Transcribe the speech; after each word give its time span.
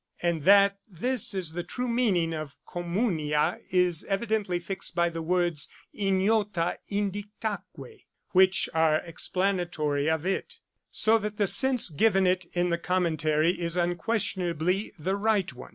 And 0.23 0.45
that 0.45 0.79
this 0.89 1.35
is 1.35 1.51
the 1.53 1.61
true 1.61 1.87
meaning 1.87 2.33
of 2.33 2.57
communia 2.67 3.59
is 3.69 4.03
evidently 4.05 4.59
fixed 4.59 4.95
by 4.95 5.09
the 5.09 5.21
words 5.21 5.69
ignota 5.93 6.79
indictaque, 6.89 8.01
which 8.31 8.67
are 8.73 8.95
explanatory 9.05 10.09
of 10.09 10.25
it; 10.25 10.55
so 10.89 11.19
that 11.19 11.37
the 11.37 11.45
sense 11.45 11.91
given 11.91 12.25
it 12.25 12.45
in 12.53 12.69
the 12.69 12.79
commentary 12.79 13.51
is 13.51 13.77
unquestionably 13.77 14.91
the 14.97 15.15
right 15.15 15.53
one. 15.53 15.69